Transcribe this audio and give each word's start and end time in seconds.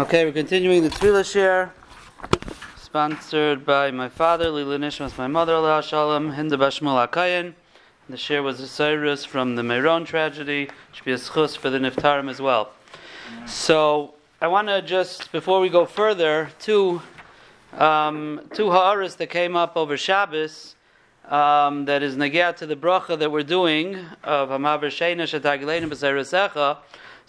Okay, 0.00 0.24
we're 0.24 0.30
continuing 0.30 0.84
the 0.84 0.90
Tefillah 0.90 1.28
share, 1.28 1.74
sponsored 2.76 3.66
by 3.66 3.90
my 3.90 4.08
father, 4.08 4.48
Lila 4.48 4.78
Nishmas, 4.78 5.18
my 5.18 5.26
mother, 5.26 5.54
Allah 5.54 5.82
Shalom, 5.82 6.34
Hinda 6.34 6.52
Bashmul 6.52 7.04
Akayan. 7.04 7.52
The 8.08 8.16
share 8.16 8.44
was 8.44 8.60
a 8.60 8.68
Cyrus 8.68 9.24
from 9.24 9.56
the 9.56 9.64
Meron 9.64 10.04
tragedy, 10.04 10.70
should 10.92 11.04
be 11.04 11.10
a 11.10 11.16
schus 11.16 11.58
for 11.58 11.68
the 11.68 11.78
Niftarim 11.80 12.30
as 12.30 12.40
well. 12.40 12.70
So, 13.44 14.14
I 14.40 14.46
want 14.46 14.68
to 14.68 14.82
just, 14.82 15.32
before 15.32 15.58
we 15.58 15.68
go 15.68 15.84
further, 15.84 16.50
two, 16.60 17.02
um, 17.72 18.42
two 18.54 18.70
ha'aras 18.70 19.16
that 19.16 19.30
came 19.30 19.56
up 19.56 19.76
over 19.76 19.96
Shabbos, 19.96 20.76
um, 21.28 21.84
that 21.84 22.02
is 22.02 22.16
nagia 22.16 22.56
to 22.56 22.66
the 22.66 22.76
bracha 22.76 23.18
that 23.18 23.30
we're 23.30 23.42
doing 23.42 23.96
of 24.24 24.48
Hamavar 24.48 24.88
Sheina 24.88 25.24
B'Zayrasecha, 25.24 26.78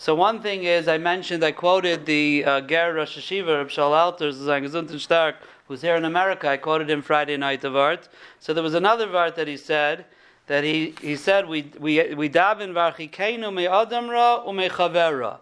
so 0.02 0.16
one 0.16 0.42
thing 0.42 0.64
is, 0.64 0.88
I 0.88 0.98
mentioned, 0.98 1.44
I 1.44 1.52
quoted 1.52 2.06
the 2.06 2.46
uh, 2.46 2.62
Ger 2.62 2.94
Rosh 2.94 3.18
Yeshiva, 3.18 3.58
Reb 3.58 3.68
Shaul 3.68 3.92
Alter, 3.92 4.98
Stark, 4.98 5.36
who's 5.68 5.82
here 5.82 5.98
in 5.98 6.06
America. 6.06 6.48
I 6.48 6.56
quoted 6.56 6.90
him 6.90 7.02
Friday 7.02 7.36
night 7.36 7.66
of 7.66 7.76
art. 7.76 8.08
So 8.40 8.54
there 8.54 8.64
was 8.64 8.76
another 8.76 9.08
vart 9.08 9.36
that 9.36 9.50
he 9.50 9.58
said, 9.58 10.06
that 10.48 10.64
he, 10.64 10.96
he 11.02 11.18
said, 11.18 11.50
we, 11.50 11.74
we, 11.78 12.14
we 12.14 12.30
daven 12.30 12.72
varchikeinu 12.72 13.54
me 13.54 13.66
adamra 13.66 14.48
ume 14.48 14.70
chavera. 14.70 15.40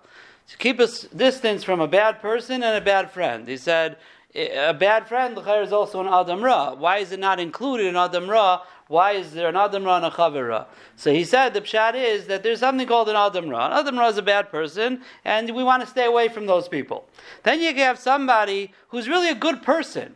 To 0.47 0.57
keep 0.57 0.79
us 0.79 1.03
distance 1.03 1.63
from 1.63 1.79
a 1.79 1.87
bad 1.87 2.19
person 2.19 2.63
and 2.63 2.75
a 2.75 2.81
bad 2.81 3.11
friend. 3.11 3.47
He 3.47 3.57
said, 3.57 3.97
a 4.37 4.73
bad 4.73 5.07
friend, 5.07 5.37
is 5.37 5.73
also 5.73 5.99
an 6.01 6.07
Adam 6.07 6.43
Ra. 6.43 6.75
Why 6.75 6.97
is 6.99 7.11
it 7.11 7.19
not 7.19 7.39
included 7.39 7.87
in 7.87 7.95
Adam 7.95 8.29
Ra 8.29 8.61
why 8.87 9.11
is 9.13 9.33
there 9.33 9.49
an 9.49 9.55
Adam 9.55 9.83
Ra 9.83 9.97
and 9.97 10.05
a 10.05 10.09
Chavira? 10.09 10.65
So 10.95 11.11
he 11.11 11.23
said 11.23 11.53
the 11.53 11.61
pshat 11.61 11.95
is 11.95 12.27
that 12.27 12.43
there's 12.43 12.59
something 12.59 12.87
called 12.87 13.09
an 13.09 13.15
Adam 13.15 13.49
Ra. 13.49 13.67
An 13.67 13.73
Adam 13.73 13.99
Ra 13.99 14.07
is 14.07 14.17
a 14.17 14.21
bad 14.21 14.49
person, 14.49 15.01
and 15.25 15.53
we 15.53 15.63
want 15.63 15.83
to 15.83 15.87
stay 15.87 16.05
away 16.05 16.29
from 16.29 16.45
those 16.45 16.67
people. 16.67 17.05
Then 17.43 17.61
you 17.61 17.73
have 17.75 17.99
somebody 17.99 18.73
who's 18.89 19.09
really 19.09 19.29
a 19.29 19.35
good 19.35 19.61
person, 19.61 20.15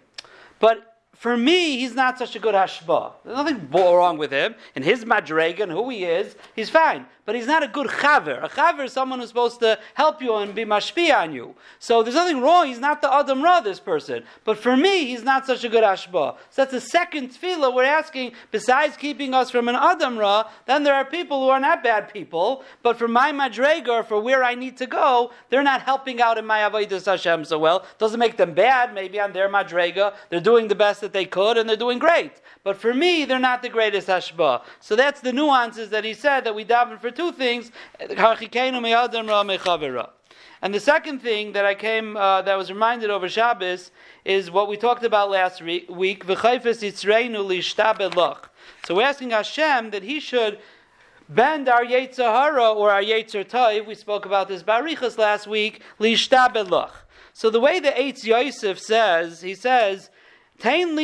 but 0.60 0.91
for 1.22 1.38
me, 1.38 1.77
he's 1.77 1.94
not 1.94 2.18
such 2.18 2.36
a 2.36 2.40
good 2.40 2.55
hashba. 2.55 3.12
There's 3.24 3.38
nothing 3.38 3.70
wrong 3.70 4.18
with 4.18 4.32
him. 4.32 4.55
In 4.74 4.82
his 4.82 5.05
madrega 5.05 5.60
and 5.60 5.72
who 5.72 5.88
he 5.91 6.04
is, 6.04 6.36
he's 6.55 6.72
fine. 6.72 7.05
But 7.26 7.36
he's 7.36 7.46
not 7.46 7.62
a 7.62 7.68
good 7.68 7.88
chaver. 7.88 8.44
A 8.44 8.50
chaver 8.50 8.86
is 8.86 8.94
someone 8.94 9.20
who's 9.20 9.30
supposed 9.30 9.60
to 9.60 9.78
help 9.94 10.24
you 10.24 10.34
and 10.38 10.55
be 10.55 10.66
mashpi 10.66 11.16
on 11.16 11.32
you. 11.32 11.54
So 11.78 12.02
there's 12.02 12.16
nothing 12.16 12.41
wrong. 12.41 12.66
He's 12.66 12.80
not 12.80 13.04
the 13.04 13.13
adam 13.13 13.44
ra, 13.44 13.62
this 13.62 13.80
person. 13.80 14.24
But 14.44 14.58
for 14.58 14.76
me, 14.76 15.05
he's 15.05 15.24
not 15.24 15.46
such 15.46 15.63
a 15.63 15.70
good 15.70 15.84
hashba. 15.84 16.38
So 16.50 16.63
that's 16.63 16.72
the 16.72 16.82
second 16.82 17.30
tefillah 17.30 17.74
we're 17.76 17.84
asking. 17.84 18.32
Besides 18.50 18.98
keeping 18.98 19.35
us 19.35 19.52
from 19.52 19.68
an 19.68 19.76
adam 19.76 20.18
ra, 20.18 20.50
then 20.66 20.84
there 20.84 20.96
are 20.96 21.06
people 21.06 21.44
who 21.44 21.50
are 21.50 21.60
not 21.60 21.84
bad 21.84 22.12
people. 22.12 22.63
But 22.82 22.98
for 22.98 23.08
my 23.08 23.32
madrega, 23.32 24.08
for 24.08 24.20
where 24.20 24.44
I 24.44 24.56
need 24.56 24.76
to 24.78 24.88
go, 24.88 25.32
they're 25.52 25.62
not 25.62 25.84
helping 25.84 26.20
out 26.20 26.40
in 26.40 26.46
my 26.48 26.62
avodah 26.62 27.06
Hashem 27.06 27.46
so 27.46 27.60
well. 27.60 27.85
Doesn't 28.00 28.20
make 28.20 28.38
them 28.38 28.56
bad. 28.56 28.96
Maybe 28.96 29.20
on 29.20 29.32
their 29.32 29.48
madrega, 29.48 30.16
they're 30.30 30.41
doing 30.41 30.68
the 30.68 30.76
best 30.76 31.02
that 31.02 31.10
that 31.12 31.17
they 31.17 31.26
could, 31.26 31.57
and 31.57 31.67
they're 31.67 31.76
doing 31.76 31.99
great. 31.99 32.31
But 32.63 32.77
for 32.77 32.93
me, 32.93 33.26
they're 33.26 33.40
not 33.40 33.62
the 33.62 33.70
greatest 33.70 34.07
hashba. 34.07 34.62
So 34.79 34.95
that's 34.95 35.20
the 35.20 35.34
nuances 35.34 35.90
that 35.90 36.05
he 36.05 36.13
said 36.13 36.45
that 36.45 36.55
we 36.55 36.63
daven 36.63 36.99
for 36.99 37.12
two 37.12 37.31
things. 37.34 37.71
And 40.63 40.73
the 40.73 40.79
second 40.79 41.20
thing 41.21 41.51
that 41.54 41.65
I 41.65 41.76
came, 41.76 42.15
uh, 42.15 42.43
that 42.43 42.55
was 42.57 42.71
reminded 42.71 43.09
over 43.09 43.27
Shabbos, 43.27 43.91
is 44.23 44.51
what 44.51 44.70
we 44.70 44.77
talked 44.77 45.04
about 45.04 45.29
last 45.29 45.62
week. 45.62 45.89
So 45.89 45.95
we're 48.95 49.04
asking 49.04 49.32
Hashem 49.32 49.89
that 49.89 50.04
He 50.04 50.20
should 50.20 50.59
bend 51.27 51.67
our 51.67 51.84
Yetzirah 51.84 52.76
or 52.76 52.91
our 52.91 53.01
Yetzer 53.01 53.43
Taiv. 53.43 53.85
We 53.87 53.95
spoke 53.95 54.26
about 54.26 54.48
this 54.48 54.63
Barichas 54.63 55.17
last 55.17 55.48
week. 55.48 55.82
So 57.34 57.49
the 57.49 57.59
way 57.59 57.79
the 57.79 57.91
Eitz 57.91 58.23
Yosef 58.23 58.79
says, 58.79 59.41
he 59.41 59.55
says 59.55 60.09
In 60.63 60.99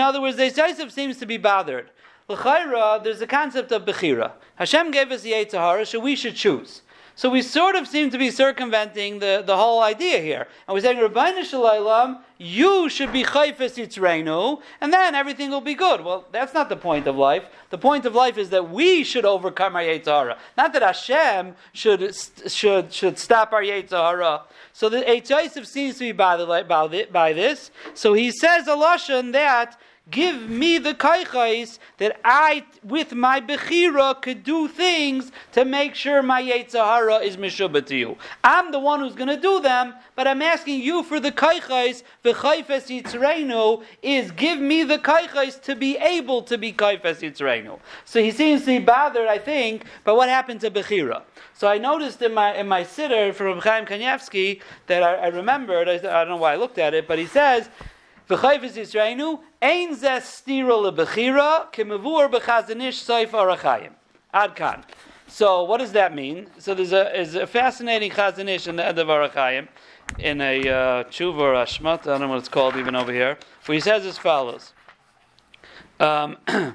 other 0.00 0.20
words, 0.22 0.38
the 0.38 0.54
Yosef 0.56 0.90
seems 0.90 1.18
to 1.18 1.26
be 1.26 1.36
bothered. 1.36 1.90
L'chayra, 2.28 3.04
there's 3.04 3.20
a 3.20 3.26
concept 3.26 3.72
of 3.72 3.84
bechira. 3.84 4.32
Hashem 4.56 4.90
gave 4.90 5.12
us 5.12 5.20
the 5.20 5.32
Yitzhahara, 5.32 5.86
so 5.86 6.00
we 6.00 6.16
should 6.16 6.34
choose. 6.34 6.80
So 7.18 7.28
we 7.28 7.42
sort 7.42 7.74
of 7.74 7.88
seem 7.88 8.10
to 8.10 8.16
be 8.16 8.30
circumventing 8.30 9.18
the, 9.18 9.42
the 9.44 9.56
whole 9.56 9.82
idea 9.82 10.20
here. 10.20 10.46
And 10.68 10.72
we're 10.72 10.82
saying, 10.82 11.00
Rabbi 11.00 11.42
Shalom, 11.42 12.18
you 12.38 12.88
should 12.88 13.12
be 13.12 13.24
chayfes 13.24 13.74
yitzreinu, 13.74 14.62
and 14.80 14.92
then 14.92 15.16
everything 15.16 15.50
will 15.50 15.60
be 15.60 15.74
good. 15.74 16.04
Well, 16.04 16.26
that's 16.30 16.54
not 16.54 16.68
the 16.68 16.76
point 16.76 17.08
of 17.08 17.16
life. 17.16 17.42
The 17.70 17.78
point 17.78 18.06
of 18.06 18.14
life 18.14 18.38
is 18.38 18.50
that 18.50 18.70
we 18.70 19.02
should 19.02 19.24
overcome 19.24 19.74
our 19.74 19.82
Yetzirah. 19.82 20.38
Not 20.56 20.72
that 20.74 20.82
Hashem 20.82 21.56
should, 21.72 22.14
should, 22.46 22.92
should 22.92 23.18
stop 23.18 23.52
our 23.52 23.62
Yetzirah. 23.62 24.42
So 24.72 24.88
the 24.88 24.98
Eitz 24.98 25.66
seems 25.66 25.94
to 25.94 26.04
be 26.04 26.12
bothered 26.12 26.68
by 27.12 27.32
this. 27.32 27.72
So 27.94 28.14
he 28.14 28.30
says 28.30 28.68
a 28.68 28.76
that 29.32 29.76
Give 30.10 30.48
me 30.48 30.78
the 30.78 30.94
kaichais 30.94 31.78
that 31.98 32.18
I, 32.24 32.64
with 32.82 33.12
my 33.12 33.40
bechira, 33.40 34.20
could 34.22 34.42
do 34.42 34.66
things 34.66 35.30
to 35.52 35.66
make 35.66 35.94
sure 35.94 36.22
my 36.22 36.42
Yetzirah 36.42 37.22
is 37.22 37.36
mishubah 37.36 37.84
to 37.86 37.96
you. 37.96 38.16
I'm 38.42 38.72
the 38.72 38.78
one 38.78 39.00
who's 39.00 39.14
going 39.14 39.28
to 39.28 39.40
do 39.40 39.60
them, 39.60 39.94
but 40.16 40.26
I'm 40.26 40.40
asking 40.40 40.80
you 40.80 41.02
for 41.02 41.20
the 41.20 41.30
kaichais. 41.30 42.04
The 42.22 42.32
chaifes 42.32 42.88
yitzreinu 42.88 43.84
is 44.00 44.30
give 44.30 44.58
me 44.58 44.82
the 44.82 44.98
kaichais 44.98 45.60
to 45.62 45.76
be 45.76 45.98
able 45.98 46.42
to 46.42 46.56
be 46.56 46.72
kaifes 46.72 47.20
yitzreinu. 47.20 47.78
So 48.06 48.22
he 48.22 48.30
seems 48.30 48.62
to 48.62 48.78
be 48.78 48.78
bothered, 48.78 49.28
I 49.28 49.38
think, 49.38 49.84
by 50.04 50.12
what 50.12 50.30
happened 50.30 50.62
to 50.62 50.70
bechira. 50.70 51.22
So 51.52 51.68
I 51.68 51.76
noticed 51.76 52.22
in 52.22 52.32
my 52.32 52.54
in 52.54 52.66
my 52.66 52.82
sitter 52.82 53.32
from 53.34 53.60
Chaim 53.60 53.84
Kanievsky 53.84 54.62
that 54.86 55.02
I, 55.02 55.14
I 55.16 55.26
remembered. 55.26 55.88
I, 55.88 55.96
I 55.96 56.24
don't 56.24 56.28
know 56.28 56.36
why 56.36 56.54
I 56.54 56.56
looked 56.56 56.78
at 56.78 56.94
it, 56.94 57.06
but 57.06 57.18
he 57.18 57.26
says 57.26 57.68
V'chayvus 58.28 58.76
Yisraenu, 58.76 59.40
ein 59.62 59.94
zeh 59.94 60.20
stira 60.20 60.76
lebechira, 60.92 61.72
kemavur 61.72 62.30
b'Chazon 62.30 62.82
Ish 62.82 63.02
soif 63.02 63.30
arachayim. 63.30 63.92
Ad 64.34 64.54
kan. 64.54 64.84
So 65.28 65.64
what 65.64 65.78
does 65.78 65.92
that 65.92 66.14
mean? 66.14 66.48
So 66.58 66.74
there's 66.74 66.92
a, 66.92 67.18
is 67.18 67.34
a 67.34 67.46
fascinating 67.46 68.10
Chazon 68.10 68.48
Ish 68.48 68.66
in 68.66 68.76
the 68.76 68.86
end 68.86 68.98
of 68.98 69.08
Orach 69.08 69.32
Chayim, 69.32 69.68
in 70.18 70.40
a 70.40 70.60
uh, 70.60 71.04
tshuva 71.04 71.38
or 71.38 71.54
ashmat, 71.54 72.00
I 72.00 72.04
don't 72.04 72.20
know 72.22 72.28
what 72.28 72.38
it's 72.38 72.48
called 72.48 72.76
even 72.76 72.94
over 72.94 73.12
here, 73.12 73.38
where 73.66 73.74
he 73.74 73.80
says 73.80 74.04
as 74.04 74.18
follows. 74.18 74.72
Um, 76.00 76.36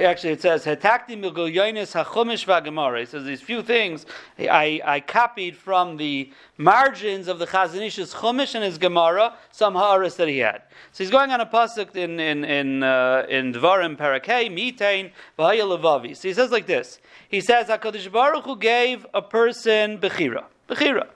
actually 0.00 0.32
it 0.32 0.42
says 0.42 0.64
Hetakti 0.64 1.18
Milgoyonis 1.18 1.92
Hachumish 1.92 2.46
Vagemara. 2.46 3.02
It 3.02 3.08
says 3.08 3.24
these 3.24 3.40
few 3.40 3.62
things 3.62 4.06
I, 4.38 4.80
I 4.84 5.00
copied 5.00 5.56
from 5.56 5.96
the 5.96 6.32
margins 6.56 7.28
of 7.28 7.38
the 7.38 7.46
Chazon 7.46 7.86
Ish's 7.86 8.14
Chumish 8.14 8.54
and 8.54 8.64
his 8.64 8.78
Gemara, 8.78 9.34
some 9.50 9.74
ha'aris 9.74 10.14
that 10.16 10.28
he 10.28 10.38
had. 10.38 10.62
So 10.92 11.04
he's 11.04 11.10
going 11.10 11.30
on 11.30 11.40
a 11.40 11.46
pasuk 11.46 11.96
in 11.96 12.20
in 12.20 12.44
in 12.44 12.82
uh, 12.82 13.26
in 13.28 13.52
Dvarim 13.52 13.96
Parakei 13.96 14.50
Mitain 14.50 15.10
V'Haya 15.38 16.16
So 16.16 16.28
he 16.28 16.34
says 16.34 16.50
like 16.50 16.66
this. 16.66 17.00
He 17.28 17.40
says 17.40 17.66
Hakadosh 17.66 18.10
Baruch 18.10 18.44
Hu 18.44 18.56
gave 18.56 19.06
a 19.12 19.22
person 19.22 19.98
bechira, 19.98 20.44
bechira. 20.68 21.08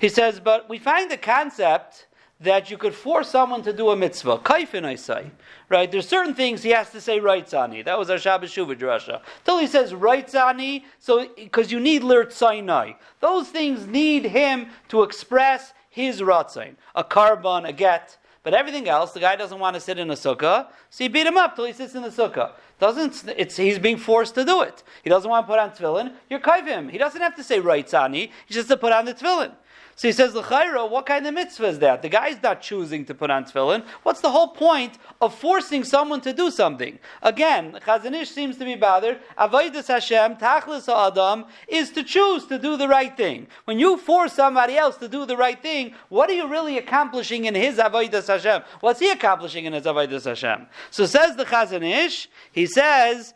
He 0.00 0.08
says, 0.08 0.40
but 0.40 0.68
we 0.68 0.78
find 0.78 1.10
the 1.10 1.18
concept 1.18 2.06
that 2.40 2.70
you 2.70 2.78
could 2.78 2.94
force 2.94 3.28
someone 3.28 3.62
to 3.62 3.72
do 3.72 3.90
a 3.90 3.96
mitzvah. 3.96 4.38
Kaifin, 4.38 4.84
I 4.84 4.94
say. 4.94 5.30
Right? 5.68 5.90
There's 5.90 6.08
certain 6.08 6.34
things 6.34 6.62
he 6.62 6.70
has 6.70 6.90
to 6.90 7.00
say 7.00 7.20
Raitzani. 7.20 7.84
That 7.84 7.98
was 7.98 8.08
our 8.08 8.18
Shabbos 8.18 8.50
Shuvah 8.50 8.78
drasha. 8.78 9.20
Till 9.44 9.58
he 9.58 9.66
says 9.66 9.92
Raitzani, 9.92 10.84
so 10.98 11.28
because 11.36 11.70
you 11.70 11.78
need 11.78 12.02
Lirt 12.02 12.32
Sinai. 12.32 12.92
Those 13.20 13.48
things 13.48 13.86
need 13.86 14.24
him 14.24 14.68
to 14.88 15.02
express 15.02 15.74
his 15.90 16.22
Ratzain. 16.22 16.76
A 16.94 17.04
korban, 17.04 17.68
a 17.68 17.72
get. 17.72 18.16
But 18.42 18.54
everything 18.54 18.88
else, 18.88 19.12
the 19.12 19.20
guy 19.20 19.36
doesn't 19.36 19.58
want 19.58 19.74
to 19.74 19.80
sit 19.80 19.98
in 19.98 20.10
a 20.10 20.14
sukkah, 20.14 20.68
so 20.88 21.04
you 21.04 21.10
beat 21.10 21.26
him 21.26 21.36
up 21.36 21.56
till 21.56 21.66
he 21.66 21.74
sits 21.74 21.94
in 21.94 22.00
the 22.00 22.08
sukkah. 22.08 22.52
Doesn't 22.78 23.24
it's 23.36 23.56
he's 23.56 23.78
being 23.78 23.98
forced 23.98 24.34
to 24.36 24.46
do 24.46 24.62
it. 24.62 24.82
He 25.02 25.10
doesn't 25.10 25.28
want 25.28 25.46
to 25.46 25.52
put 25.52 25.58
on 25.58 25.70
tefillin. 25.72 26.14
You're 26.30 26.40
him. 26.64 26.88
He 26.88 26.96
doesn't 26.96 27.20
have 27.20 27.36
to 27.36 27.44
say 27.44 27.60
Raitzani. 27.60 28.30
He 28.46 28.54
just 28.54 28.68
to 28.68 28.78
put 28.78 28.92
on 28.92 29.04
the 29.04 29.12
tefillin. 29.12 29.52
So 30.00 30.08
he 30.08 30.12
says, 30.12 30.34
L'chaira, 30.34 30.90
what 30.90 31.04
kind 31.04 31.26
of 31.26 31.34
mitzvah 31.34 31.66
is 31.66 31.78
that? 31.80 32.00
The 32.00 32.08
guy's 32.08 32.42
not 32.42 32.62
choosing 32.62 33.04
to 33.04 33.14
put 33.14 33.30
on 33.30 33.44
tefillin. 33.44 33.84
What's 34.02 34.22
the 34.22 34.30
whole 34.30 34.48
point 34.48 34.96
of 35.20 35.34
forcing 35.34 35.84
someone 35.84 36.22
to 36.22 36.32
do 36.32 36.50
something? 36.50 36.98
Again, 37.20 37.78
Chazon 37.84 38.14
Ish 38.14 38.30
seems 38.30 38.56
to 38.56 38.64
be 38.64 38.76
bothered. 38.76 39.18
Avodas 39.36 39.88
Hashem, 39.88 40.36
Tachlis 40.36 40.88
Adam, 40.88 41.44
is 41.68 41.90
to 41.90 42.02
choose 42.02 42.46
to 42.46 42.58
do 42.58 42.78
the 42.78 42.88
right 42.88 43.14
thing. 43.14 43.46
When 43.66 43.78
you 43.78 43.98
force 43.98 44.32
somebody 44.32 44.78
else 44.78 44.96
to 44.96 45.06
do 45.06 45.26
the 45.26 45.36
right 45.36 45.60
thing, 45.60 45.92
what 46.08 46.30
are 46.30 46.34
you 46.34 46.48
really 46.48 46.78
accomplishing 46.78 47.44
in 47.44 47.54
his 47.54 47.76
Avodas 47.76 48.28
Hashem? 48.28 48.62
What's 48.80 49.00
he 49.00 49.10
accomplishing 49.10 49.66
in 49.66 49.74
his 49.74 49.84
Avodas 49.84 50.24
Hashem? 50.24 50.66
So 50.90 51.04
says 51.04 51.36
the 51.36 51.44
Chazon 51.44 51.82
Ish, 51.82 52.30
he 52.52 52.64
says, 52.64 53.34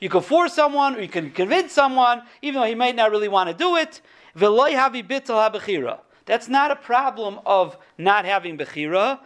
You 0.00 0.08
can 0.08 0.22
force 0.22 0.54
someone, 0.54 0.93
or 0.96 1.00
you 1.00 1.08
can 1.08 1.30
convince 1.30 1.72
someone, 1.72 2.22
even 2.42 2.60
though 2.60 2.66
he 2.66 2.74
might 2.74 2.96
not 2.96 3.10
really 3.10 3.28
want 3.28 3.48
to 3.48 3.54
do 3.54 3.76
it. 3.76 4.00
That's 6.26 6.48
not 6.48 6.70
a 6.70 6.76
problem 6.76 7.40
of 7.44 7.76
not 7.98 8.24
having 8.24 8.56
Bechira. 8.56 9.20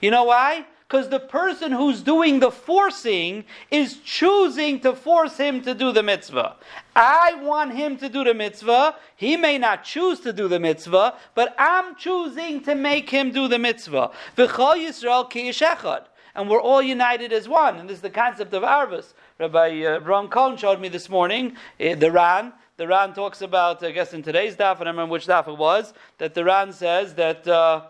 You 0.00 0.10
know 0.10 0.24
why? 0.24 0.66
Because 0.92 1.08
the 1.08 1.20
person 1.20 1.72
who's 1.72 2.02
doing 2.02 2.40
the 2.40 2.50
forcing 2.50 3.44
is 3.70 3.96
choosing 4.04 4.80
to 4.80 4.94
force 4.94 5.38
him 5.38 5.62
to 5.62 5.72
do 5.72 5.90
the 5.90 6.02
mitzvah. 6.02 6.56
I 6.94 7.34
want 7.40 7.72
him 7.72 7.96
to 7.96 8.10
do 8.10 8.24
the 8.24 8.34
mitzvah. 8.34 8.96
He 9.16 9.38
may 9.38 9.56
not 9.56 9.84
choose 9.84 10.20
to 10.20 10.34
do 10.34 10.48
the 10.48 10.60
mitzvah, 10.60 11.14
but 11.34 11.54
I'm 11.58 11.96
choosing 11.96 12.62
to 12.64 12.74
make 12.74 13.08
him 13.08 13.30
do 13.30 13.48
the 13.48 13.58
mitzvah. 13.58 14.10
And 16.34 16.48
we're 16.48 16.60
all 16.60 16.82
united 16.82 17.32
as 17.32 17.48
one. 17.48 17.76
And 17.76 17.88
this 17.88 17.96
is 17.96 18.02
the 18.02 18.10
concept 18.10 18.52
of 18.54 18.62
Arvus. 18.62 19.12
Rabbi 19.38 19.84
uh, 19.84 20.26
Cohn 20.28 20.56
showed 20.56 20.80
me 20.80 20.88
this 20.88 21.08
morning, 21.08 21.56
uh, 21.80 21.94
the 21.94 22.10
Ran. 22.10 22.52
The 22.76 22.86
Ran 22.86 23.12
talks 23.12 23.42
about, 23.42 23.82
I 23.84 23.90
guess 23.90 24.12
in 24.14 24.22
today's 24.22 24.56
daf, 24.56 24.76
I 24.76 24.84
don't 24.84 24.88
remember 24.88 25.12
which 25.12 25.26
daf 25.26 25.46
it 25.48 25.58
was, 25.58 25.92
that 26.18 26.34
the 26.34 26.44
Ran 26.44 26.72
says 26.72 27.14
that. 27.14 27.46
Uh, 27.46 27.82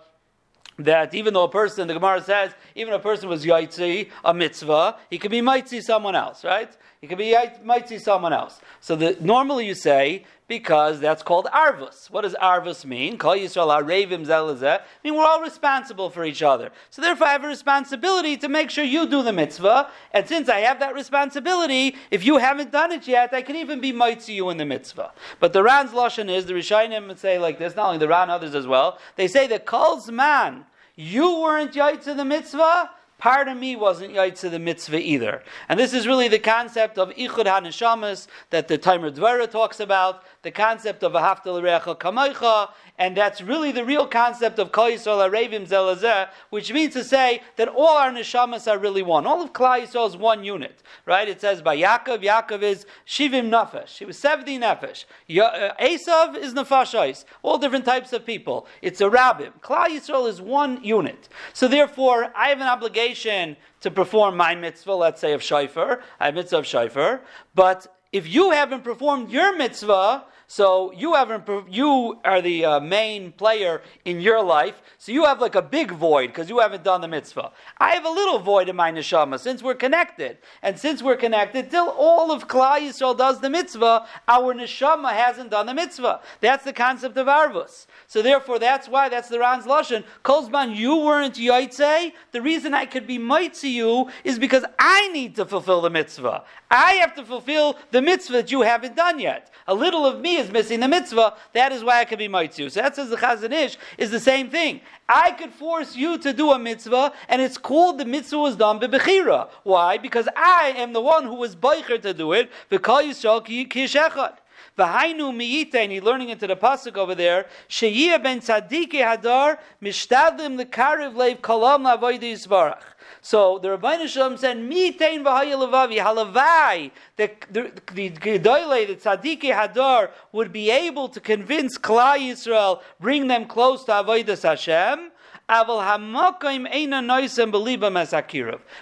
that 0.78 1.14
even 1.14 1.34
though 1.34 1.44
a 1.44 1.50
person, 1.50 1.86
the 1.86 1.94
Gemara 1.94 2.22
says, 2.22 2.50
even 2.74 2.94
a 2.94 2.98
person 2.98 3.28
was 3.28 3.44
yaitzi, 3.44 4.10
a 4.24 4.32
mitzvah, 4.32 4.96
he 5.10 5.18
could 5.18 5.30
be 5.30 5.42
mitzi 5.42 5.82
someone 5.82 6.16
else, 6.16 6.44
right? 6.44 6.74
He 7.02 7.08
could 7.08 7.18
be 7.18 7.36
mitzi 7.64 7.98
someone 7.98 8.32
else. 8.32 8.60
So 8.80 8.94
the, 8.94 9.16
normally 9.20 9.66
you 9.66 9.74
say, 9.74 10.24
because 10.46 11.00
that's 11.00 11.20
called 11.20 11.46
arvus. 11.46 12.08
What 12.08 12.20
does 12.20 12.34
arvus 12.34 12.84
mean? 12.84 13.18
Call 13.18 13.34
Yisrael 13.34 13.76
arevim 13.82 14.24
zelazeh. 14.24 14.78
I 14.78 14.82
mean, 15.02 15.16
we're 15.16 15.24
all 15.24 15.40
responsible 15.40 16.10
for 16.10 16.24
each 16.24 16.44
other. 16.44 16.70
So 16.90 17.02
therefore, 17.02 17.26
I 17.26 17.32
have 17.32 17.42
a 17.42 17.48
responsibility 17.48 18.36
to 18.36 18.48
make 18.48 18.70
sure 18.70 18.84
you 18.84 19.08
do 19.08 19.24
the 19.24 19.32
mitzvah. 19.32 19.90
And 20.12 20.28
since 20.28 20.48
I 20.48 20.60
have 20.60 20.78
that 20.78 20.94
responsibility, 20.94 21.96
if 22.12 22.24
you 22.24 22.36
haven't 22.36 22.70
done 22.70 22.92
it 22.92 23.08
yet, 23.08 23.34
I 23.34 23.42
can 23.42 23.56
even 23.56 23.80
be 23.80 23.90
mitzi 23.90 24.34
you 24.34 24.50
in 24.50 24.58
the 24.58 24.64
mitzvah. 24.64 25.10
But 25.40 25.52
the 25.52 25.64
Ran's 25.64 25.90
lashon 25.90 26.30
is 26.30 26.46
the 26.46 26.54
Rishayim 26.54 27.18
say 27.18 27.36
like 27.36 27.58
this. 27.58 27.74
Not 27.74 27.86
only 27.86 27.98
the 27.98 28.06
Ran, 28.06 28.30
others 28.30 28.54
as 28.54 28.68
well. 28.68 29.00
They 29.16 29.26
say 29.26 29.48
that 29.48 29.66
calls 29.66 30.08
man 30.08 30.66
you 30.94 31.40
weren't 31.40 31.72
yaitz 31.72 32.04
the 32.04 32.24
mitzvah, 32.24 32.90
part 33.22 33.46
of 33.46 33.56
me 33.56 33.76
wasn't 33.76 34.12
yaitz 34.12 34.40
the 34.50 34.58
mitzvah 34.58 35.00
either. 35.00 35.44
And 35.68 35.78
this 35.78 35.94
is 35.94 36.08
really 36.08 36.26
the 36.26 36.40
concept 36.40 36.98
of 36.98 37.10
ichud 37.10 37.46
haneshamas 37.46 38.26
that 38.50 38.66
the 38.66 38.76
Tomer 38.76 39.12
Devorah 39.14 39.48
talks 39.48 39.78
about, 39.78 40.24
the 40.42 40.50
concept 40.50 41.02
of 41.02 41.14
a 41.14 41.20
haftal 41.20 41.62
recha 41.62 42.68
and 42.98 43.16
that's 43.16 43.40
really 43.40 43.72
the 43.72 43.84
real 43.84 44.06
concept 44.06 44.58
of 44.58 44.70
Kol 44.70 44.90
Yisrael 44.90 45.28
Arevim 45.28 45.66
Zelazeh, 45.66 46.28
which 46.50 46.72
means 46.72 46.92
to 46.94 47.02
say 47.02 47.42
that 47.56 47.68
all 47.68 47.96
our 47.96 48.10
neshamas 48.10 48.70
are 48.70 48.78
really 48.78 49.02
one. 49.02 49.26
All 49.26 49.42
of 49.42 49.52
Klal 49.52 49.82
Yisrael 49.82 50.08
is 50.08 50.16
one 50.16 50.44
unit, 50.44 50.82
right? 51.06 51.28
It 51.28 51.40
says 51.40 51.62
by 51.62 51.76
Yaakov, 51.76 52.22
Yaakov 52.22 52.62
is 52.62 52.86
Shivim 53.06 53.48
Nefesh. 53.50 53.98
He 53.98 54.04
was 54.04 54.18
70 54.18 54.58
Nefesh. 54.58 55.04
Uh, 55.30 55.74
Esav 55.80 56.36
is 56.36 56.54
Nefashais. 56.54 57.24
All 57.42 57.58
different 57.58 57.84
types 57.84 58.12
of 58.12 58.26
people. 58.26 58.66
It's 58.82 59.00
a 59.00 59.08
Rabbim. 59.08 59.60
Klal 59.60 59.88
Yisrael 59.88 60.28
is 60.28 60.40
one 60.40 60.82
unit. 60.84 61.28
So 61.54 61.68
therefore, 61.68 62.32
I 62.36 62.48
have 62.48 62.60
an 62.60 62.68
obligation 62.68 63.56
to 63.80 63.90
perform 63.90 64.36
my 64.36 64.54
mitzvah, 64.54 64.94
let's 64.94 65.20
say 65.20 65.32
of 65.32 65.40
Shaifer. 65.40 66.02
I 66.20 66.26
have 66.26 66.34
mitzvah 66.34 66.58
of 66.58 66.64
Shaifer. 66.64 67.20
But 67.54 67.88
if 68.12 68.32
you 68.32 68.50
haven't 68.50 68.84
performed 68.84 69.30
your 69.30 69.56
mitzvah, 69.56 70.24
so 70.52 70.92
you 70.92 71.14
haven't, 71.14 71.48
you 71.72 72.18
are 72.26 72.42
the 72.42 72.66
uh, 72.66 72.78
main 72.78 73.32
player 73.32 73.80
in 74.04 74.20
your 74.20 74.44
life. 74.44 74.82
So 74.98 75.10
you 75.10 75.24
have 75.24 75.40
like 75.40 75.54
a 75.54 75.62
big 75.62 75.92
void 75.92 76.26
because 76.26 76.50
you 76.50 76.58
haven't 76.58 76.84
done 76.84 77.00
the 77.00 77.08
mitzvah. 77.08 77.52
I 77.78 77.92
have 77.94 78.04
a 78.04 78.10
little 78.10 78.38
void 78.38 78.68
in 78.68 78.76
my 78.76 78.92
neshama 78.92 79.40
since 79.40 79.62
we're 79.62 79.74
connected, 79.86 80.36
and 80.62 80.78
since 80.78 81.02
we're 81.02 81.16
connected, 81.16 81.70
till 81.70 81.88
all 81.88 82.30
of 82.30 82.48
Klal 82.48 82.80
Yisrael 82.80 83.16
does 83.16 83.40
the 83.40 83.48
mitzvah, 83.48 84.06
our 84.28 84.52
neshama 84.52 85.14
hasn't 85.14 85.52
done 85.52 85.64
the 85.64 85.72
mitzvah. 85.72 86.20
That's 86.42 86.66
the 86.66 86.74
concept 86.74 87.16
of 87.16 87.28
arvus. 87.28 87.86
So 88.06 88.20
therefore, 88.20 88.58
that's 88.58 88.88
why 88.88 89.08
that's 89.08 89.30
the 89.30 89.38
Ran's 89.38 89.64
lashon. 89.64 90.04
Kolzman, 90.22 90.76
you 90.76 90.96
weren't 90.96 91.36
yaitse. 91.36 92.12
The 92.32 92.42
reason 92.42 92.74
I 92.74 92.84
could 92.84 93.06
be 93.06 93.16
to 93.16 93.68
you 93.70 94.10
is 94.22 94.38
because 94.38 94.66
I 94.78 95.08
need 95.12 95.34
to 95.36 95.46
fulfill 95.46 95.80
the 95.80 95.88
mitzvah. 95.88 96.44
I 96.70 96.92
have 96.94 97.14
to 97.14 97.24
fulfill 97.24 97.78
the 97.90 98.02
mitzvah 98.02 98.34
that 98.34 98.52
you 98.52 98.60
haven't 98.60 98.96
done 98.96 99.18
yet. 99.18 99.50
A 99.66 99.74
little 99.74 100.04
of 100.04 100.20
me 100.20 100.41
is 100.42 100.50
missing 100.50 100.80
the 100.80 100.88
mitzvah. 100.88 101.34
That 101.52 101.72
is 101.72 101.82
why 101.82 102.00
I 102.00 102.04
could 102.04 102.18
be 102.18 102.28
mitzu. 102.28 102.70
So 102.70 102.80
that 102.82 102.96
says 102.96 103.10
the 103.10 103.16
Chazon 103.16 103.52
Ish 103.52 103.76
is 103.98 104.10
the 104.10 104.20
same 104.20 104.50
thing. 104.50 104.80
I 105.08 105.32
could 105.32 105.52
force 105.52 105.96
you 105.96 106.18
to 106.18 106.32
do 106.32 106.50
a 106.52 106.58
mitzvah, 106.58 107.12
and 107.28 107.42
it's 107.42 107.58
called 107.58 107.98
the 107.98 108.04
mitzvah 108.04 108.38
was 108.38 108.56
done 108.56 108.80
bebechira. 108.80 109.48
Why? 109.62 109.98
Because 109.98 110.28
I 110.36 110.74
am 110.76 110.92
the 110.92 111.00
one 111.00 111.24
who 111.24 111.34
was 111.34 111.54
boicher 111.54 112.00
to 112.02 112.14
do 112.14 112.32
it. 112.32 112.50
V'kol 112.70 113.02
yisrael 113.04 113.44
ki 113.44 113.66
yishechad. 113.66 114.34
V'hainu 114.78 115.32
miyite, 115.32 115.74
and 115.74 115.92
he's 115.92 116.02
learning 116.02 116.30
into 116.30 116.46
the 116.46 116.56
pasuk 116.56 116.96
over 116.96 117.14
there. 117.14 117.46
Sheyia 117.68 118.22
ben 118.22 118.40
tzadike 118.40 118.92
hadar 118.92 119.58
mishtadlim 119.82 120.62
lekariv 120.62 121.14
leiv 121.14 121.40
kolam 121.40 121.84
lavoyde 121.84 122.22
yisbarach. 122.22 122.82
So 123.20 123.58
the 123.58 123.70
Rabbi 123.70 124.06
Shalom 124.06 124.36
said, 124.36 124.56
"Mitein 124.56 125.22
v'hayelevavi 125.22 125.98
halavai." 125.98 126.90
The 127.16 127.30
the 127.50 127.72
the 127.92 128.10
Gedoyle, 128.10 128.86
the 128.86 128.96
Tzadiki 128.96 129.52
Hadar, 129.54 130.10
would 130.32 130.52
be 130.52 130.70
able 130.70 131.08
to 131.08 131.20
convince 131.20 131.78
Klal 131.78 132.18
Yisrael, 132.18 132.80
bring 132.98 133.28
them 133.28 133.46
close 133.46 133.84
to 133.84 133.92
Avodas 133.92 134.42
Hashem. 134.42 135.11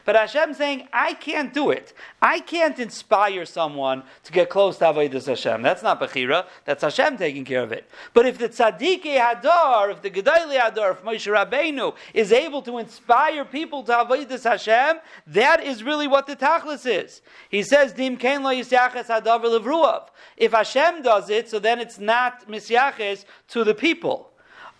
But 0.05 0.15
Hashem 0.15 0.55
saying, 0.55 0.89
I 0.93 1.15
can't 1.15 1.53
do 1.53 1.71
it. 1.71 1.93
I 2.23 2.39
can't 2.39 2.79
inspire 2.79 3.45
someone 3.45 4.05
to 4.23 4.31
get 4.31 4.49
close 4.51 4.79
to 4.79 4.85
Avodah 4.85 5.27
Hashem. 5.27 5.63
That's 5.63 5.83
not 5.83 6.01
Bechira. 6.01 6.47
That's 6.65 6.85
Hashem 6.85 7.17
taking 7.17 7.45
care 7.45 7.65
of 7.65 7.73
it. 7.73 7.91
But 8.15 8.27
if 8.27 8.39
the 8.39 8.49
Tzadikei 8.49 9.19
Hadar, 9.19 9.91
if 9.91 10.01
the 10.01 10.11
Gedali 10.11 10.61
Hadar, 10.61 10.93
if 10.93 11.03
Moshe 11.03 11.27
Rabbeinu 11.27 11.93
is 12.15 12.31
able 12.31 12.63
to 12.63 12.79
inspire 12.79 13.45
people 13.45 13.83
to 13.83 13.93
Avodah 13.93 14.41
Hashem, 14.41 14.99
that 15.27 15.65
is 15.65 15.83
really 15.83 16.07
what 16.07 16.29
the 16.29 16.37
Tachlis 16.37 16.87
is. 16.87 17.21
He 17.49 17.65
says, 17.65 17.93
Dim 17.93 18.17
Kein 18.17 18.45
Lo 18.45 18.51
Yisyaches 18.51 19.07
Hadav 19.07 20.07
If 20.37 20.53
Hashem 20.53 21.03
does 21.03 21.31
it, 21.31 21.49
so 21.49 21.59
then 21.59 21.81
it's 21.81 21.99
not 21.99 22.47
Misyaches 22.47 23.25
to 23.49 23.65
the 23.65 23.75
people. 23.75 24.30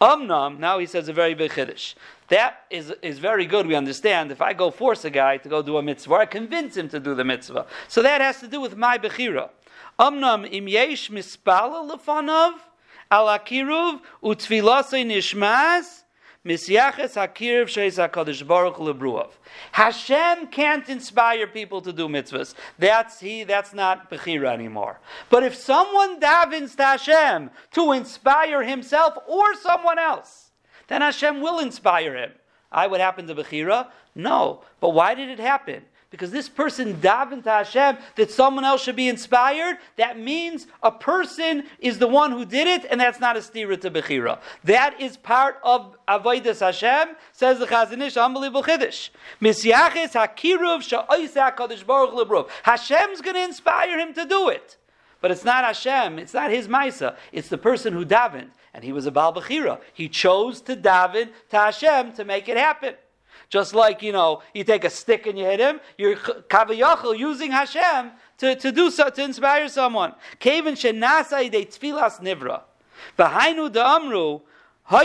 Umnam, 0.01 0.59
now 0.59 0.79
he 0.79 0.87
says 0.87 1.09
a 1.09 1.13
very 1.13 1.35
big 1.35 1.51
chiddush. 1.51 1.95
That 2.29 2.65
is, 2.71 2.93
is 3.03 3.19
very 3.19 3.45
good, 3.45 3.67
we 3.67 3.75
understand. 3.75 4.33
If 4.33 4.41
I 4.41 4.55
go 4.55 4.71
force 4.71 5.05
a 5.05 5.11
guy 5.11 5.37
to 5.39 5.49
go 5.49 5.63
do 5.63 5.77
a 5.77 5.83
mitzvah, 5.83 6.15
I 6.15 6.27
convince 6.27 6.77
him 6.77 6.89
to 6.89 7.01
do 7.01 7.15
the 7.15 7.25
mitzvah. 7.25 7.67
So 7.89 8.01
that 8.03 8.21
has 8.21 8.41
to 8.41 8.49
do 8.49 8.61
with 8.61 8.77
my 8.77 8.97
bechira. 8.97 9.51
Umnam 9.99 10.51
im 10.51 10.69
yesh 10.69 11.11
mispala 11.11 11.91
lefanav 11.91 12.55
al 13.11 13.27
akiruv 13.27 14.01
utfilasei 14.23 15.05
nishmas 15.05 16.00
misyaches 16.45 17.15
hakiriv 17.15 17.67
sheis 17.67 17.99
hakadosh 17.99 18.47
baruch 18.47 18.77
lebruav. 18.77 19.31
Hashem 19.73 20.47
can't 20.49 20.89
inspire 20.89 21.47
people 21.47 21.81
to 21.83 21.93
do 21.93 22.09
mitzvahs. 22.09 22.55
That's 22.79 23.21
he. 23.21 23.45
That's 23.45 23.75
not 23.75 24.11
bechira 24.11 24.53
anymore. 24.53 25.01
But 25.29 25.43
if 25.43 25.55
someone 25.55 26.21
davens 26.21 26.77
to 26.77 26.85
Hashem 26.85 27.51
to 27.73 27.93
inspire 27.93 28.63
himself 28.63 29.15
or 29.29 29.55
someone 29.55 29.99
else, 29.99 30.51
then 30.89 31.03
Hashem 31.03 31.41
will 31.41 31.59
inspire 31.59 32.17
him. 32.17 32.33
I 32.73 32.87
would 32.87 33.01
happen 33.01 33.27
to 33.27 33.35
bechira? 33.35 33.89
No. 34.15 34.63
But 34.81 34.91
why 34.91 35.15
did 35.15 35.29
it 35.29 35.41
happen? 35.41 35.83
Because 36.11 36.33
this 36.33 36.49
person 36.49 36.95
davened 36.95 37.45
to 37.45 37.51
Hashem 37.51 37.97
that 38.17 38.31
someone 38.33 38.65
else 38.65 38.83
should 38.83 38.97
be 38.97 39.09
inspired, 39.09 39.79
that 39.97 40.19
means 40.19 40.67
a 40.83 40.91
person 40.91 41.65
is 41.79 41.99
the 41.99 42.09
one 42.09 42.33
who 42.33 42.45
did 42.45 42.67
it, 42.67 42.85
and 42.91 43.01
that's 43.01 43.21
not 43.21 43.37
a 43.37 43.41
stira 43.41 43.81
to 43.81 43.91
Bechira. 43.91 44.41
That 44.65 45.01
is 45.01 45.17
part 45.17 45.61
of 45.63 45.97
Avodas 46.09 46.61
Hashem, 46.61 47.15
says 47.33 47.61
the 47.61 47.67
Chazon 47.67 48.03
Ish, 48.03 48.17
unbelievable 48.17 48.65
Chiddush. 48.65 49.11
Misyaches 49.41 50.13
hakiruv 50.13 50.83
sha'oisa 50.83 51.87
Baruch. 51.87 52.51
Hashem's 52.65 53.21
going 53.21 53.37
to 53.37 53.45
inspire 53.45 53.99
him 53.99 54.13
to 54.15 54.25
do 54.27 54.49
it. 54.49 54.77
But 55.21 55.31
it's 55.31 55.45
not 55.45 55.65
Hashem, 55.65 56.19
it's 56.19 56.35
not 56.35 56.51
his 56.51 56.67
Maisa, 56.67 57.15
it's 57.31 57.49
the 57.49 57.59
person 57.59 57.93
who 57.93 58.05
davened. 58.05 58.51
And 58.75 58.83
he 58.83 58.93
was 58.93 59.07
a 59.07 59.11
Baal 59.13 59.35
Bechira. 59.35 59.81
He 59.93 60.09
chose 60.09 60.61
to 60.63 60.77
daven 60.77 61.29
to 61.51 61.57
Hashem 61.57 62.15
to 62.15 62.25
make 62.25 62.49
it 62.49 62.57
happen. 62.57 62.95
Just 63.51 63.75
like, 63.75 64.01
you 64.01 64.13
know, 64.13 64.43
you 64.55 64.63
take 64.63 64.85
a 64.85 64.91
stick 64.91 65.27
and 65.27 65.37
you 65.37 65.45
hit 65.45 65.59
him, 65.59 65.81
you're 65.99 66.15
kavayachal 66.17 67.19
using 67.19 67.51
Hashem 67.51 68.13
to, 68.39 68.55
to 68.55 68.71
do 68.71 68.91
so, 68.91 69.11
to 69.11 69.23
inspire 69.25 69.69
someone. 69.69 70.15
Kevin 70.39 70.75
shenasai 70.75 71.51
de 71.51 71.65
tfilas 71.65 72.21
nivra. 72.21 72.63
V'hainu 73.19 73.69
da'amru, 73.69 74.43
the 74.91 74.99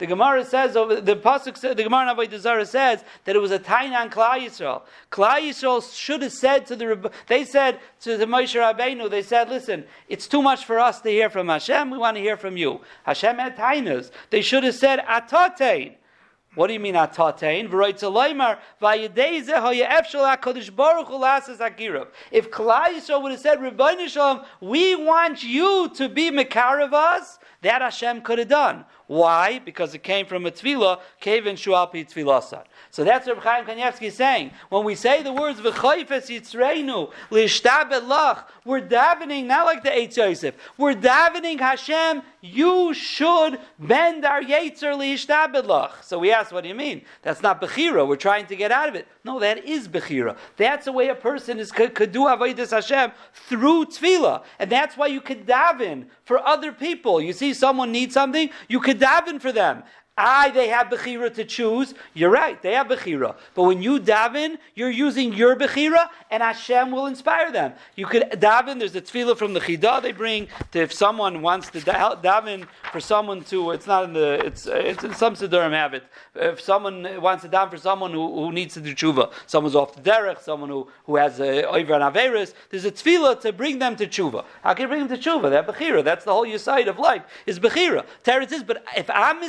Gemara 0.00 0.44
says, 0.44 0.74
the 0.74 1.20
pasuk 1.22 1.60
the 1.60 1.82
Gemara 1.82 2.10
in 2.10 2.16
Avodah 2.16 2.66
says 2.66 3.04
that 3.24 3.36
it 3.36 3.38
was 3.38 3.52
a 3.52 3.60
tainan 3.60 4.10
Klal 4.10 4.40
Yisrael. 4.40 4.82
Klal 5.12 5.40
Yisrael 5.40 5.94
should 5.94 6.22
have 6.22 6.32
said 6.32 6.66
to 6.66 6.74
the, 6.74 7.12
they 7.28 7.44
said 7.44 7.78
to 8.00 8.16
the 8.16 8.26
Moshe 8.26 8.60
Rabbeinu, 8.60 9.08
they 9.08 9.22
said, 9.22 9.48
listen, 9.48 9.84
it's 10.08 10.26
too 10.26 10.42
much 10.42 10.64
for 10.64 10.80
us 10.80 11.00
to 11.02 11.08
hear 11.08 11.30
from 11.30 11.48
Hashem, 11.48 11.88
we 11.90 11.98
want 11.98 12.16
to 12.16 12.20
hear 12.20 12.36
from 12.36 12.56
you. 12.56 12.80
Hashem 13.04 13.38
had 13.38 13.56
tainas. 13.56 14.10
They 14.30 14.42
should 14.42 14.64
have 14.64 14.74
said 14.74 14.98
atatain. 15.06 15.94
What 16.56 16.68
do 16.68 16.72
you 16.72 16.80
mean 16.80 16.96
lasas. 21.20 21.60
If 22.32 22.50
Klal 22.50 22.86
Yisrael 22.86 23.22
would 23.22 23.32
have 23.32 23.40
said, 23.40 23.58
Rebbeinu 23.58 24.08
Shalom, 24.08 24.42
we 24.62 24.96
want 24.96 25.44
you 25.44 25.90
to 25.90 26.08
be 26.08 26.30
mekarav 26.30 26.94
us, 26.94 27.38
that 27.60 27.82
Hashem 27.82 28.22
could 28.22 28.38
have 28.38 28.48
done. 28.48 28.86
Why? 29.06 29.60
Because 29.60 29.94
it 29.94 30.02
came 30.02 30.26
from 30.26 30.46
a 30.46 30.50
tefillah, 30.50 31.00
kevin 31.20 31.54
shualpi 31.54 32.12
tefillasad. 32.12 32.64
So 32.90 33.04
that's 33.04 33.26
what 33.26 33.38
Chaim 33.38 33.64
Kanievsky 33.64 34.08
is 34.08 34.14
saying. 34.14 34.50
When 34.68 34.84
we 34.84 34.94
say 34.94 35.22
the 35.22 35.32
words 35.32 35.60
v'choifes 35.60 36.28
yitzreinu 36.28 37.12
lishtabelach, 37.30 38.44
we're 38.64 38.80
davening 38.80 39.44
not 39.46 39.64
like 39.64 39.84
the 39.84 39.90
Eitz 39.90 40.16
Yosef. 40.16 40.54
We're 40.76 40.94
davening 40.94 41.60
Hashem. 41.60 42.22
You 42.40 42.94
should 42.94 43.60
bend 43.78 44.24
our 44.24 44.40
yetzer 44.40 44.96
lishtabelach. 44.96 46.02
So 46.02 46.18
we 46.18 46.32
ask, 46.32 46.52
what 46.52 46.62
do 46.62 46.68
you 46.68 46.74
mean? 46.74 47.02
That's 47.22 47.42
not 47.42 47.60
bechira. 47.60 48.06
We're 48.06 48.16
trying 48.16 48.46
to 48.46 48.56
get 48.56 48.72
out 48.72 48.88
of 48.88 48.94
it. 48.94 49.06
No, 49.24 49.38
that 49.40 49.64
is 49.64 49.88
bechira. 49.88 50.36
That's 50.56 50.86
the 50.86 50.92
way 50.92 51.08
a 51.08 51.14
person 51.14 51.58
is 51.58 51.70
could, 51.70 51.94
could 51.94 52.12
do 52.12 52.20
avodas 52.20 52.70
Hashem 52.70 53.12
through 53.32 53.86
tefillah, 53.86 54.42
and 54.58 54.70
that's 54.70 54.96
why 54.96 55.06
you 55.08 55.20
could 55.20 55.46
daven 55.46 56.06
for 56.24 56.44
other 56.44 56.72
people. 56.72 57.20
You 57.20 57.32
see, 57.32 57.54
someone 57.54 57.92
needs 57.92 58.14
something, 58.14 58.50
you 58.68 58.80
could 58.80 58.95
daven 58.96 59.40
for 59.40 59.52
them. 59.52 59.82
I, 60.18 60.50
they 60.50 60.68
have 60.68 60.86
Bechira 60.86 61.34
to 61.34 61.44
choose. 61.44 61.92
You're 62.14 62.30
right, 62.30 62.60
they 62.62 62.72
have 62.72 62.86
Bechira. 62.86 63.36
But 63.54 63.64
when 63.64 63.82
you 63.82 64.00
daven, 64.00 64.56
you're 64.74 64.90
using 64.90 65.34
your 65.34 65.56
Bechira, 65.56 66.08
and 66.30 66.42
Hashem 66.42 66.90
will 66.90 67.06
inspire 67.06 67.52
them. 67.52 67.74
You 67.96 68.06
could 68.06 68.22
daven, 68.32 68.78
there's 68.78 68.96
a 68.96 69.02
tefillah 69.02 69.36
from 69.36 69.52
the 69.52 69.60
Chidah 69.60 70.00
they 70.00 70.12
bring 70.12 70.48
to 70.72 70.80
if 70.80 70.92
someone 70.92 71.42
wants 71.42 71.68
to 71.70 71.80
daven 71.80 72.66
for 72.92 73.00
someone 73.00 73.44
to, 73.44 73.72
it's 73.72 73.86
not 73.86 74.04
in 74.04 74.14
the, 74.14 74.46
it's, 74.46 74.66
it's 74.66 75.04
in 75.04 75.12
some 75.12 75.34
Siddurim 75.34 75.72
have 75.72 75.92
it. 75.92 76.04
If 76.34 76.60
someone 76.62 77.20
wants 77.20 77.42
to 77.44 77.50
daven 77.50 77.70
for 77.70 77.76
someone 77.76 78.12
who, 78.12 78.34
who 78.34 78.52
needs 78.52 78.74
to 78.74 78.80
do 78.80 78.94
tshuva, 78.94 79.32
someone's 79.46 79.74
off 79.74 79.94
the 79.94 80.00
derech, 80.00 80.40
someone 80.40 80.70
who, 80.70 80.88
who 81.04 81.16
has 81.16 81.40
a 81.40 81.68
over 81.68 81.94
and 81.94 82.02
averis, 82.02 82.54
there's 82.70 82.86
a 82.86 82.90
tefillah 82.90 83.40
to 83.42 83.52
bring 83.52 83.78
them 83.78 83.96
to 83.96 84.06
tshuva. 84.06 84.44
How 84.62 84.72
can 84.72 84.84
you 84.84 84.88
bring 84.88 85.06
them 85.06 85.20
to 85.20 85.22
tshuva? 85.22 85.50
They 85.50 85.56
have 85.56 85.66
Bechira. 85.66 86.02
That's 86.02 86.24
the 86.24 86.32
whole 86.32 86.58
side 86.58 86.88
of 86.88 86.98
life, 86.98 87.22
is 87.44 87.58
Bechira. 87.58 88.06
Teretz 88.24 88.52
is, 88.52 88.62
but 88.62 88.82
if 88.96 89.10
I'm 89.10 89.40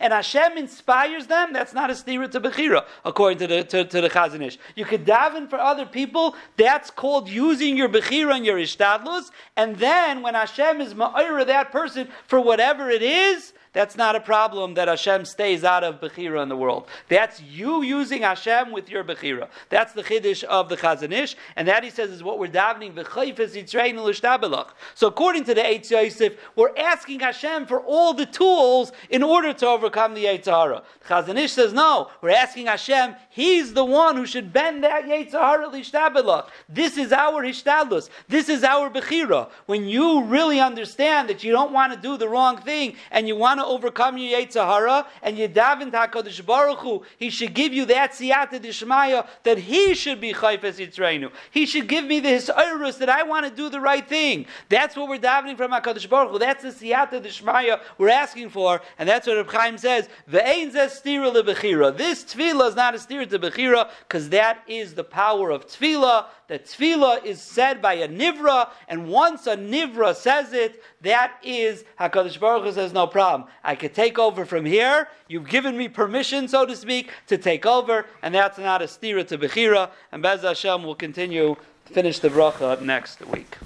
and 0.00 0.12
Hashem 0.12 0.56
inspires 0.56 1.26
them, 1.26 1.52
that's 1.52 1.72
not 1.72 1.90
a 1.90 1.94
stira 1.94 2.30
to 2.30 2.40
Bechira, 2.40 2.84
according 3.04 3.38
to 3.38 3.46
the, 3.46 3.64
to, 3.64 3.84
to 3.84 4.00
the 4.00 4.10
Chazon 4.10 4.42
Ish. 4.42 4.58
You 4.74 4.84
could 4.84 5.04
daven 5.04 5.48
for 5.48 5.58
other 5.58 5.86
people, 5.86 6.36
that's 6.56 6.90
called 6.90 7.28
using 7.28 7.76
your 7.76 7.88
Bechira 7.88 8.36
and 8.36 8.44
your 8.44 8.58
Ishtadlus, 8.58 9.30
and 9.56 9.76
then 9.76 10.22
when 10.22 10.34
Hashem 10.34 10.80
is 10.80 10.94
Ma'ira 10.94 11.46
that 11.46 11.72
person 11.72 12.08
for 12.26 12.40
whatever 12.40 12.90
it 12.90 13.02
is, 13.02 13.52
that's 13.78 13.94
not 13.94 14.16
a 14.16 14.20
problem 14.20 14.74
that 14.74 14.88
Hashem 14.88 15.24
stays 15.24 15.62
out 15.62 15.84
of 15.84 16.00
Bechira 16.00 16.42
in 16.42 16.48
the 16.48 16.56
world. 16.56 16.88
That's 17.08 17.40
you 17.40 17.82
using 17.82 18.22
Hashem 18.22 18.72
with 18.72 18.90
your 18.90 19.04
Bechira. 19.04 19.46
That's 19.68 19.92
the 19.92 20.02
Chiddush 20.02 20.42
of 20.42 20.68
the 20.68 20.76
Chazon 20.76 21.12
Ish, 21.12 21.36
and 21.54 21.68
that 21.68 21.84
he 21.84 21.90
says 21.90 22.10
is 22.10 22.24
what 22.24 22.40
we're 22.40 22.48
davening. 22.48 22.92
So 24.96 25.06
according 25.06 25.44
to 25.44 25.54
the 25.54 25.60
Eitz 25.60 25.90
Yosef, 25.92 26.32
we're 26.56 26.76
asking 26.76 27.20
Hashem 27.20 27.66
for 27.66 27.78
all 27.78 28.14
the 28.14 28.26
tools 28.26 28.90
in 29.10 29.22
order 29.22 29.52
to 29.52 29.66
overcome 29.68 30.14
the 30.14 30.24
Yitzhara. 30.24 30.82
The 31.06 31.14
Chazon 31.14 31.38
Ish 31.38 31.52
says 31.52 31.72
no, 31.72 32.10
we're 32.20 32.30
asking 32.30 32.66
Hashem, 32.66 33.14
He's 33.30 33.74
the 33.74 33.84
one 33.84 34.16
who 34.16 34.26
should 34.26 34.52
bend 34.52 34.82
that 34.82 35.04
Yitzhara 35.04 35.72
Lishtabelach. 35.72 36.48
This 36.68 36.98
is 36.98 37.12
our 37.12 37.44
Hishtadlus. 37.44 38.10
This 38.26 38.48
is 38.48 38.64
our 38.64 38.90
Bechira. 38.90 39.48
When 39.66 39.84
you 39.84 40.24
really 40.24 40.58
understand 40.58 41.28
that 41.28 41.44
you 41.44 41.52
don't 41.52 41.72
want 41.72 41.92
to 41.92 42.00
do 42.00 42.16
the 42.16 42.28
wrong 42.28 42.56
thing 42.56 42.96
and 43.12 43.28
you 43.28 43.36
want 43.36 43.60
to 43.60 43.67
overcome 43.68 44.18
your 44.18 44.40
Yetzirah 44.40 45.06
and 45.22 45.38
you 45.38 45.48
daven 45.48 45.90
HaKadosh 45.90 46.44
Baruch 46.44 46.78
Hu, 46.80 47.02
He 47.18 47.30
should 47.30 47.54
give 47.54 47.72
you 47.72 47.84
that 47.86 48.12
siyata 48.12 48.60
dishmaya 48.60 49.26
that 49.44 49.58
He 49.58 49.94
should 49.94 50.20
be 50.20 50.32
chayfes 50.32 50.78
yitzreinu. 50.84 51.30
He 51.50 51.66
should 51.66 51.88
give 51.88 52.04
me 52.04 52.20
the 52.20 52.30
hisayrus 52.30 52.98
that 52.98 53.08
I 53.08 53.22
want 53.22 53.46
to 53.46 53.52
do 53.52 53.68
the 53.68 53.80
right 53.80 54.06
thing. 54.06 54.46
That's 54.68 54.96
what 54.96 55.08
we're 55.08 55.18
davening 55.18 55.56
from 55.56 55.70
HaKadosh 55.70 56.08
Baruch 56.08 56.32
Hu. 56.32 56.38
That's 56.38 56.62
the 56.62 56.70
siyata 56.70 57.22
dishmaya 57.22 57.80
we're 57.98 58.08
asking 58.08 58.50
for, 58.50 58.80
and 58.98 59.08
that's 59.08 59.26
what 59.26 59.36
Reb 59.36 59.50
Chaim 59.50 59.78
says. 59.78 60.08
Ve'ein 60.30 60.72
zeh 60.72 60.86
stira 60.86 61.32
lebechira. 61.32 61.96
This 61.96 62.24
tefillah 62.24 62.68
is 62.68 62.76
not 62.76 62.94
a 62.94 62.98
stira 62.98 63.28
to 63.28 63.38
bechira 63.38 63.90
because 64.06 64.28
that 64.30 64.62
is 64.66 64.94
the 64.94 65.04
power 65.04 65.50
of 65.50 65.66
tefillah 65.66 66.26
that 66.48 66.64
tefillah 66.64 67.24
is 67.24 67.40
said 67.40 67.80
by 67.80 67.94
a 67.94 68.08
nivra, 68.08 68.70
and 68.88 69.08
once 69.08 69.46
a 69.46 69.56
nivra 69.56 70.14
says 70.14 70.52
it, 70.52 70.82
that 71.02 71.34
is 71.42 71.84
Hakadosh 72.00 72.40
Baruch 72.40 72.64
Hu 72.64 72.72
says 72.72 72.92
no 72.92 73.06
problem. 73.06 73.48
I 73.62 73.74
could 73.76 73.94
take 73.94 74.18
over 74.18 74.44
from 74.44 74.64
here. 74.64 75.08
You've 75.28 75.48
given 75.48 75.76
me 75.76 75.88
permission, 75.88 76.48
so 76.48 76.66
to 76.66 76.74
speak, 76.74 77.10
to 77.28 77.38
take 77.38 77.66
over, 77.66 78.06
and 78.22 78.34
that's 78.34 78.58
not 78.58 78.82
a 78.82 78.86
stira 78.86 79.26
to 79.28 79.38
bechira. 79.38 79.90
And 80.10 80.22
Bez 80.22 80.42
Hashem 80.42 80.82
will 80.82 80.96
continue 80.96 81.56
finish 81.84 82.18
the 82.18 82.28
bracha 82.28 82.80
next 82.82 83.24
week. 83.26 83.56